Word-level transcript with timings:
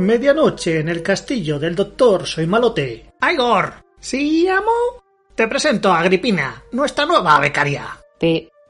Medianoche 0.00 0.80
en 0.80 0.88
el 0.88 1.02
castillo 1.02 1.58
del 1.58 1.76
doctor 1.76 2.26
Soy 2.26 2.46
Malote. 2.46 3.12
¡Igor! 3.20 3.84
¿Sí, 3.98 4.48
amo? 4.48 4.72
Te 5.34 5.46
presento 5.46 5.92
a 5.92 6.00
Agripina, 6.00 6.64
nuestra 6.72 7.04
nueva 7.04 7.38
becaria. 7.38 7.98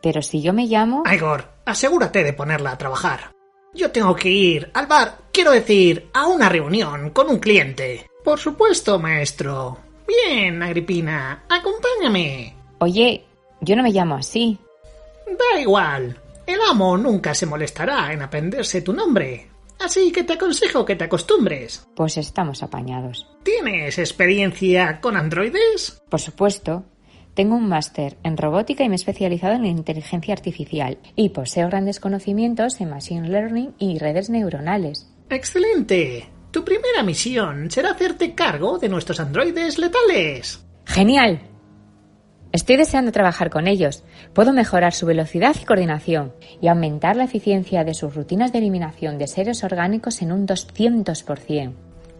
pero 0.02 0.22
si 0.22 0.42
yo 0.42 0.52
me 0.52 0.66
llamo... 0.66 1.04
Igor, 1.08 1.46
asegúrate 1.64 2.24
de 2.24 2.32
ponerla 2.32 2.72
a 2.72 2.78
trabajar. 2.78 3.32
Yo 3.72 3.92
tengo 3.92 4.16
que 4.16 4.28
ir 4.28 4.72
al 4.74 4.88
bar, 4.88 5.18
quiero 5.32 5.52
decir, 5.52 6.10
a 6.14 6.26
una 6.26 6.48
reunión 6.48 7.10
con 7.10 7.30
un 7.30 7.38
cliente. 7.38 8.10
Por 8.24 8.40
supuesto, 8.40 8.98
maestro. 8.98 9.78
Bien, 10.08 10.60
Agripina, 10.60 11.44
acompáñame. 11.48 12.56
Oye, 12.80 13.24
yo 13.60 13.76
no 13.76 13.84
me 13.84 13.92
llamo 13.92 14.16
así. 14.16 14.58
Da 15.26 15.60
igual. 15.60 16.20
El 16.44 16.58
amo 16.68 16.98
nunca 16.98 17.36
se 17.36 17.46
molestará 17.46 18.12
en 18.12 18.22
aprenderse 18.22 18.82
tu 18.82 18.92
nombre. 18.92 19.48
Así 19.80 20.12
que 20.12 20.24
te 20.24 20.34
aconsejo 20.34 20.84
que 20.84 20.96
te 20.96 21.04
acostumbres. 21.04 21.86
Pues 21.96 22.16
estamos 22.16 22.62
apañados. 22.62 23.26
¿Tienes 23.42 23.98
experiencia 23.98 25.00
con 25.00 25.16
androides? 25.16 26.02
Por 26.08 26.20
supuesto. 26.20 26.84
Tengo 27.34 27.54
un 27.54 27.68
máster 27.68 28.18
en 28.22 28.36
robótica 28.36 28.84
y 28.84 28.88
me 28.88 28.94
he 28.94 28.96
especializado 28.96 29.54
en 29.54 29.64
inteligencia 29.64 30.34
artificial 30.34 30.98
y 31.16 31.30
poseo 31.30 31.68
grandes 31.68 32.00
conocimientos 32.00 32.80
en 32.80 32.90
machine 32.90 33.28
learning 33.28 33.74
y 33.78 33.98
redes 33.98 34.28
neuronales. 34.28 35.10
¡Excelente! 35.30 36.28
Tu 36.50 36.64
primera 36.64 37.02
misión 37.04 37.70
será 37.70 37.92
hacerte 37.92 38.34
cargo 38.34 38.78
de 38.78 38.88
nuestros 38.88 39.20
androides 39.20 39.78
letales. 39.78 40.66
¡Genial! 40.84 41.49
Estoy 42.52 42.76
deseando 42.76 43.12
trabajar 43.12 43.48
con 43.48 43.68
ellos. 43.68 44.02
Puedo 44.32 44.52
mejorar 44.52 44.92
su 44.92 45.06
velocidad 45.06 45.54
y 45.60 45.64
coordinación 45.64 46.32
y 46.60 46.66
aumentar 46.66 47.14
la 47.16 47.24
eficiencia 47.24 47.84
de 47.84 47.94
sus 47.94 48.14
rutinas 48.14 48.52
de 48.52 48.58
eliminación 48.58 49.18
de 49.18 49.28
seres 49.28 49.62
orgánicos 49.62 50.20
en 50.20 50.32
un 50.32 50.46
200%. 50.48 51.72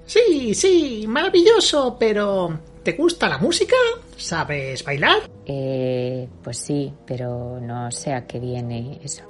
Sí, 0.06 0.55
sí, 0.55 1.05
maravilloso, 1.06 1.97
pero 1.98 2.59
¿te 2.83 2.92
gusta 2.92 3.28
la 3.28 3.39
música? 3.39 3.77
¿Sabes 4.17 4.84
bailar? 4.84 5.19
Eh, 5.47 6.28
pues 6.42 6.59
sí, 6.59 6.92
pero 7.06 7.61
no 7.61 7.91
sé 7.91 8.12
a 8.12 8.27
qué 8.27 8.39
viene 8.39 9.00
eso. 9.03 9.25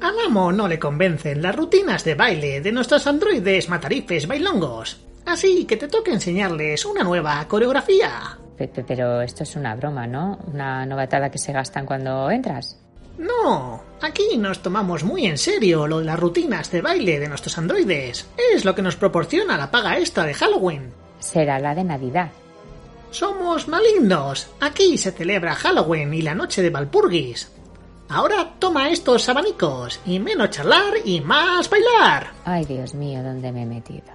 Al 0.00 0.14
amo 0.26 0.52
no 0.52 0.68
le 0.68 0.78
convencen 0.78 1.42
las 1.42 1.56
rutinas 1.56 2.04
de 2.04 2.14
baile 2.14 2.60
de 2.60 2.72
nuestros 2.72 3.06
androides 3.06 3.68
matarifes 3.68 4.26
bailongos. 4.26 4.98
Así 5.26 5.64
que 5.64 5.76
te 5.76 5.88
toca 5.88 6.12
enseñarles 6.12 6.84
una 6.84 7.02
nueva 7.02 7.46
coreografía. 7.48 8.37
Pero 8.58 9.20
esto 9.22 9.44
es 9.44 9.56
una 9.56 9.74
broma, 9.74 10.06
¿no? 10.06 10.38
Una 10.52 10.84
novatada 10.84 11.30
que 11.30 11.38
se 11.38 11.52
gastan 11.52 11.86
cuando 11.86 12.30
entras. 12.30 12.78
No, 13.18 13.82
aquí 14.00 14.36
nos 14.36 14.62
tomamos 14.62 15.02
muy 15.02 15.26
en 15.26 15.38
serio 15.38 15.86
lo 15.86 15.98
de 15.98 16.04
las 16.04 16.18
rutinas 16.18 16.70
de 16.70 16.82
baile 16.82 17.18
de 17.18 17.28
nuestros 17.28 17.58
androides. 17.58 18.28
Es 18.54 18.64
lo 18.64 18.74
que 18.74 18.82
nos 18.82 18.96
proporciona 18.96 19.56
la 19.56 19.70
paga 19.70 19.98
extra 19.98 20.24
de 20.24 20.34
Halloween. 20.34 20.92
Será 21.18 21.58
la 21.58 21.74
de 21.74 21.84
Navidad. 21.84 22.30
Somos 23.10 23.66
malignos. 23.66 24.48
Aquí 24.60 24.96
se 24.98 25.10
celebra 25.10 25.54
Halloween 25.54 26.14
y 26.14 26.22
la 26.22 26.34
noche 26.34 26.62
de 26.62 26.70
Valpurgis. 26.70 27.50
Ahora 28.10 28.54
toma 28.58 28.90
estos 28.90 29.28
abanicos 29.28 30.00
y 30.06 30.18
menos 30.18 30.50
charlar 30.50 30.94
y 31.04 31.20
más 31.20 31.68
bailar. 31.68 32.30
Ay, 32.44 32.64
Dios 32.64 32.94
mío, 32.94 33.22
¿dónde 33.22 33.52
me 33.52 33.62
he 33.62 33.66
metido? 33.66 34.06